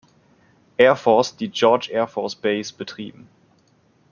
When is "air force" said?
0.79-1.35, 1.91-2.35